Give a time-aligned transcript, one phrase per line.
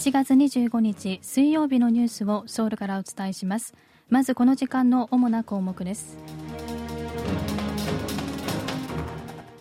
[0.00, 3.74] 7月25日水曜日のニュースをソウルからお伝えします。
[4.08, 6.16] まずこの時間の主な項目です。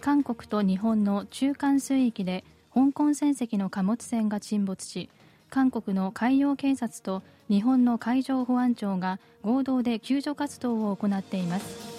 [0.00, 5.10] 韓国と日本の中間水域で香港船籍の貨物船が沈没し
[5.50, 11.91] 韓国の海洋警察と日本の海上保安庁が合同で救助活動を行っています。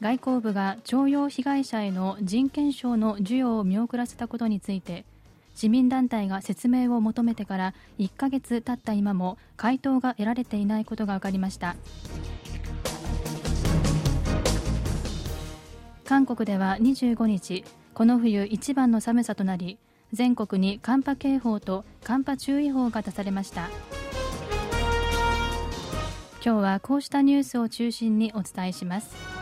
[0.00, 5.04] 外交部が徴用被害者への人権証の授与を見送らせたことについて
[5.54, 11.76] 市民団体が説明を求めてから1ヶ月経った今も回答が得られていないことが分かりました。
[16.06, 19.78] 韓国では25日この冬一番の寒さとなり
[20.12, 23.68] 全国に寒波警報と寒波注意報が出されました。
[26.42, 29.39] 今日はこうしたニュースを中心にお伝えします。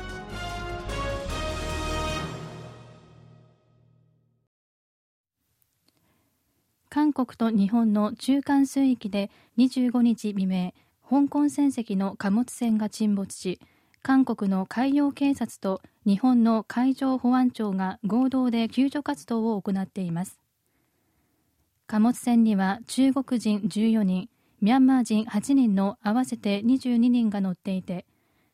[7.27, 10.73] 国と日本の中間水域で25日未明
[11.11, 13.61] 香港船籍の貨物船が沈没し
[14.03, 20.39] 韓国の海洋警察と日本の海上保安庁が合同で救助活動を行っています。
[21.89, 24.29] 貨物船には中国人14人
[24.61, 28.07] ミャンマー人8人の合わせて22人が乗っていて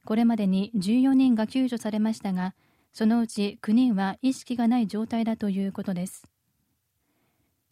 [0.06, 2.54] これまでに14人が救助されましたが
[2.94, 6.33] そのうち9人は意識がない状態だということです。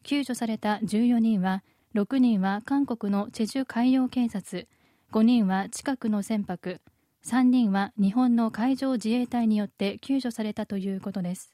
[0.03, 1.63] 救助された14人は
[1.95, 4.67] 6人は韓国のチェジュ海洋警察
[5.13, 6.81] 5人は近くの船舶
[7.25, 11.53] 3人は日本の海上自衛隊によって救助されたということです。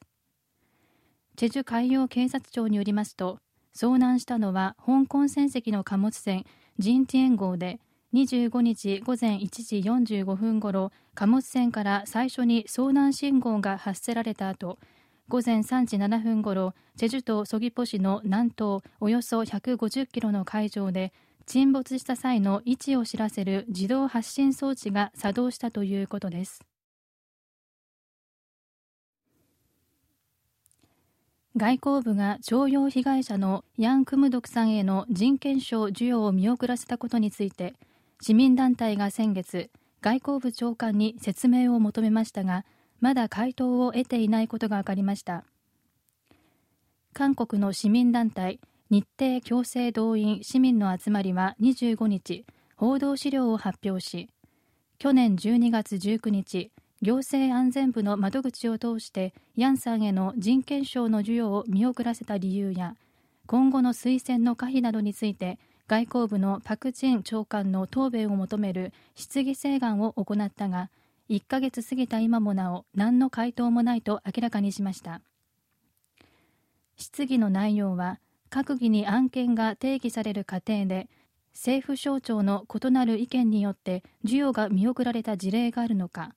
[1.35, 3.39] チェジュ海洋警察庁によりますと
[3.75, 6.45] 遭難したのは香港船籍の貨物船
[6.79, 7.79] ジンティエン号で
[8.13, 14.79] 25日午前1時45分ごろ貨物船から最初に遭難信号が発せられた後
[15.29, 21.13] 午前3時7分ごろチェジュ島ソギポ市の南東およそ150キロの海上で
[21.45, 26.65] 沈没した際の位置を知らせる自動発信装置が作動したということです。
[31.55, 37.75] 外交部が徴用被害者のヤン・クムドクさんへの人権賞授与を見送らせたことについて
[38.19, 39.69] 市民団体が先月
[40.01, 42.65] 外交部長官に説明を求めましたが
[43.01, 45.45] まだ回答を得ていないことが分かりました。
[47.13, 52.45] 韓国の市民団体日程強制動員市民の集まりは25日
[52.75, 54.29] 報道資料を発表し
[54.99, 56.71] 去年12月19日
[57.01, 62.95] 行政安全部の窓口を通してヤンさんへの人権賞の授与を見送らせた理由や
[63.47, 70.89] 今後の推薦の可否などについて外交部のパク・チン長官の答弁を求める質疑請願を行ったが
[71.29, 75.21] 1ヶ月過ぎた今もなお何の回答もないと明らかにしました。
[76.99, 78.19] 質疑の内容は
[78.49, 81.07] 閣議に案件が定義される過程で
[81.53, 86.33] 政府省庁の異なる意見によって授与が見送られた事例があるのか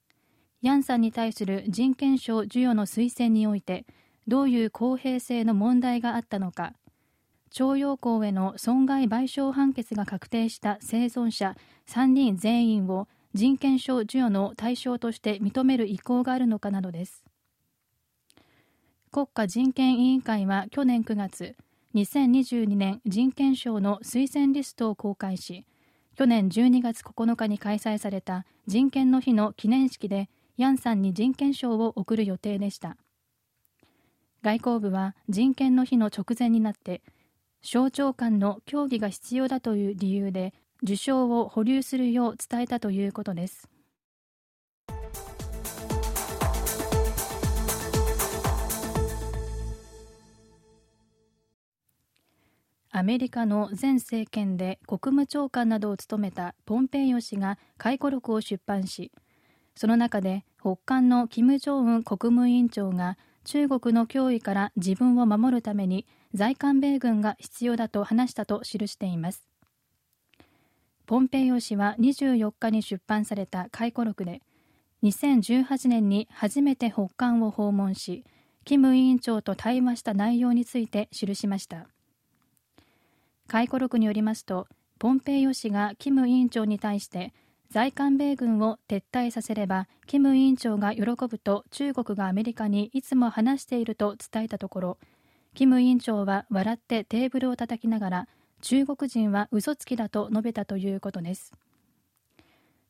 [0.62, 3.86] ヤンさんに対する人権賞授与の推薦において
[4.28, 6.74] どういう公平性の問題があったのか
[7.50, 11.56] 徴用工への損害賠償判決が確定した生存者
[11.88, 17.24] 3人全員を人権証授与の対象として認める意向があるのかなどです。
[19.10, 21.56] 国家人権委員会は去年9月
[21.94, 25.66] 2022年人権賞の推薦リストを公開し
[26.14, 32.96] 去年12月9日に開催された人権の日の記念式でヤンさんに人権賞を贈る予定でした。
[34.42, 37.02] 外交部は人権の日の直前になって
[37.60, 43.68] 省庁間の協議が必要だという理由で受賞を保留するよう伝えたということです。
[52.94, 59.10] アメリカの前政権で国務長官などを務めたポンペイオ氏が回顧録を出版し
[59.74, 69.51] その中で北韓の金正恩国務委員長が中国の脅威から自分を守るために在韓米軍が必要だと話したと記しています。
[71.12, 74.40] ポンペイオ氏は24日に出版された回顧録で
[75.02, 78.24] 2018年に初めて北韓を訪問し
[78.64, 81.86] キム委員長と対話した内容について記しました。
[83.46, 84.66] 回顧録によりますと
[84.98, 87.34] ポンペイオ氏がキム委員長に対して
[87.68, 94.98] 在韓米軍を撤退させればキム委員長が喜ぶと中国がアメリカにいつも話していると伝えたところ
[95.52, 98.28] キム委員長は笑ってテーブルを叩きながら
[98.62, 101.52] 中国人は嘘つきだと述べたということです。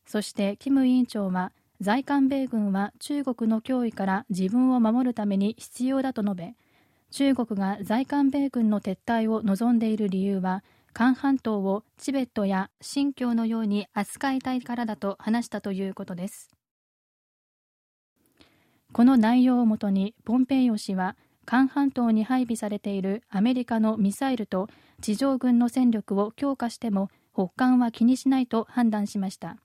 [0.06, 6.54] そしてキム委員長は在韓米軍は中国の脅威から自分を守るために必要だと述べ
[7.10, 16.50] 中国が在韓米軍の撤退を望んでいる理由は韓半島をチベットや新疆のように扱いたいからだと話したということです。
[18.92, 24.68] この内容をもとにポンペイオ氏は韓半島に配備されているアメリカのミサイルと
[25.00, 29.56] 地上軍の戦力を強化しても北韓は気にしないと判断しました。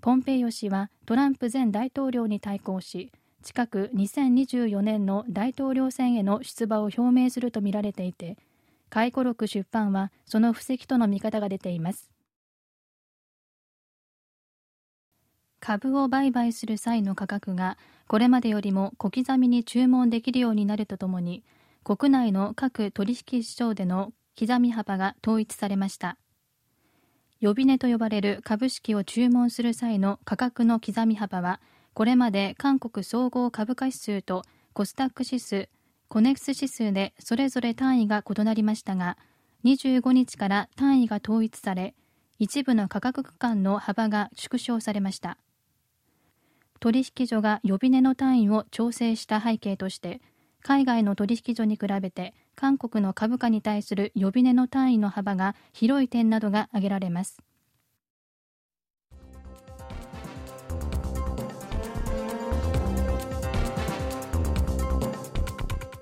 [0.00, 3.10] ポンペイオ氏はトランプ前大統領に対抗し
[3.42, 8.36] 近く2024年の大統領選への出馬を表明するとみられていて
[8.90, 12.10] 回顧録出版はその布石との見方が出ています。
[15.60, 21.44] 株を売買する際の価格がこれまでよりも小刻みに注文できるようになるとともに
[21.84, 26.16] 国内の各取引市場での刻み幅が統一されました。
[27.40, 31.60] 予備値と呼ばれる株式を注文する際の価格の刻み幅は
[31.94, 35.68] これまで韓国総合株価指数とコスタック指数
[36.08, 39.16] コネクス指数でそれぞれ単位が異なりましたが
[39.64, 41.94] 25日から単位が統一され
[42.38, 45.38] 一部の価格区間の幅が縮小されました。
[46.80, 50.20] 取引所が予備値の単位を調整した背景として
[50.62, 57.38] 海外の取引所に比べて韓国の株価に対する予備値の単位の幅が広い点などが挙げられます。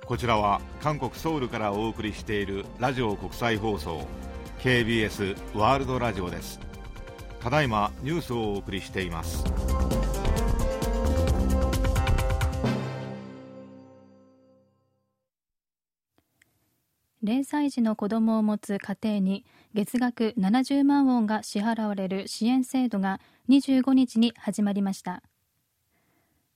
[0.07, 4.07] こちらは韓国ソウルからお送りしているラジオ国際放送
[4.61, 6.61] KBS ワールドラジオです。
[7.41, 9.45] ただいまニュースをお送りしています。
[17.27, 19.45] 0歳児の子供を持つ家庭に
[19.75, 25.25] 月額70万ウォンが支払われる支援制度が25日に始まりました。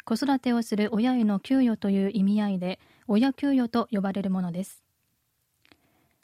[0.05, 2.79] 子育てをする親への給与という意味合いで
[3.09, 4.85] 親給与と呼ばれるものです。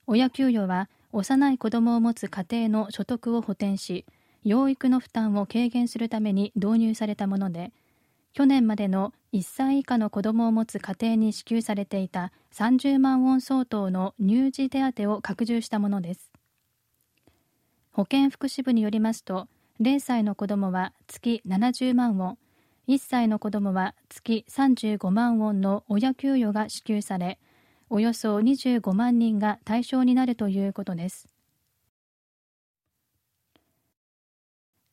[0.06, 4.06] 親給与は幼い子供を持つ家庭の所得を補填し
[4.44, 7.72] 養育の負担を軽減するために導入されたもので
[8.32, 16.33] 去年までの1歳以下の子供を持つ家庭に支給されていた30万ウォン相当の乳児手当を拡充したものです。
[17.93, 19.47] 保健福祉部によりますと
[19.83, 22.38] 0歳の子供は月70万ウォン
[22.88, 27.39] 1歳の子供は月35万ウォンの親給与が支給され
[27.91, 31.29] およそ25万人が対象になるということです。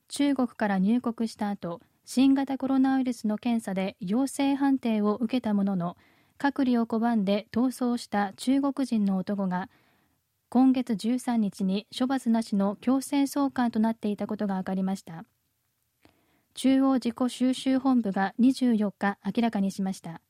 [0.10, 5.98] 中国から入国した後新型コロナウイルスの検査で陽性判定を受けたものの
[6.38, 9.70] 隔離を拒んで逃走した中国人の男が
[10.50, 15.26] 今月13日に処罰なしの強制送還となっていたことが分かりました。
[16.54, 20.22] 中央自己収集本部が24日明らかにしました。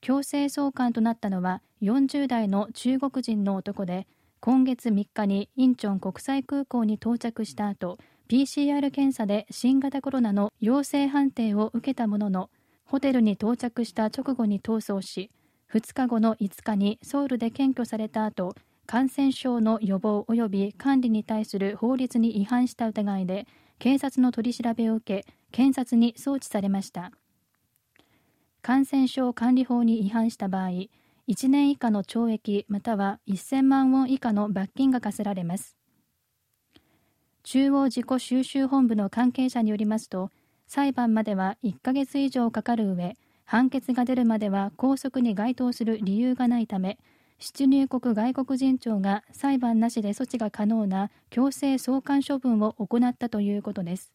[0.00, 4.06] 強制送還となったのは40代の中国人の男で
[4.40, 7.98] 今月3日にインチョン国際空港に到着した後
[8.28, 12.50] PCR 検査で新型コロナの陽性判定を受けたものの
[12.84, 15.30] ホテルに到着した直後に逃走し
[15.72, 18.54] 2日後の5日にソウルで検挙された後
[18.86, 23.46] 感染症の予防及び管理に対する法律に違反した疑いで
[23.78, 27.12] 警察の取り調べを受け検察に送致されました。
[28.60, 30.68] 感染症管理法に違反した場合
[31.28, 35.77] 1年以下の懲役または1000万ウォン以下の罰金が課せられます。
[37.50, 40.30] 中央自己収集本部の関係者によりますと
[40.66, 46.98] 裁判までは1ヶ月以上かかる上判決が出るまでは拘束に該当する理由がないため
[47.38, 54.12] 出入国外国人庁が裁判なしで措置が可能な強制送還処分を行ったということです。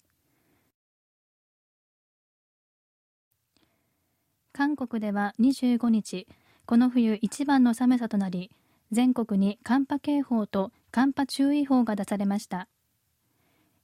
[4.52, 6.28] 韓国では25日
[6.68, 8.52] この冬一番の寒さとなり
[8.92, 12.68] 全国に寒波警報と寒波注意報が出されました。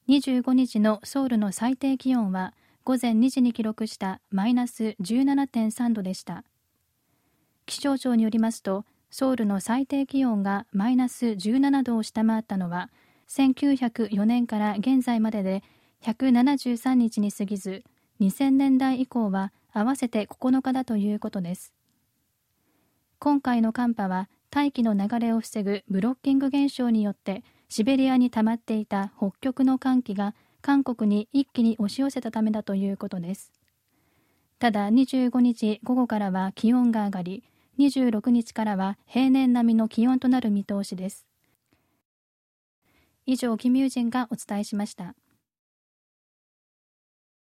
[0.10, 6.44] 25日のソウルの最低気温は午前2時に記録したマイナス17.3度でした。
[7.68, 12.90] 気象庁によりますとソウルの最低気温がマイナス17度を下回ったのは
[13.28, 15.62] 1904年から現在までで
[16.02, 17.84] 173日に過ぎず
[18.20, 21.72] 2000年代以降は合わせて9日だということです。
[23.20, 33.52] 今回の寒波は大気の流れを防ぐブロッキング現象によってシベリアに溜まっていた北極の寒気が韓国に一気に押し寄せたためだということです。
[34.58, 37.44] ただ25日午後からは気温が上がり
[37.78, 41.26] 26日からは平年並みの気温となる見通しです。
[43.26, 45.16] 以上キミュージンがお伝えしました。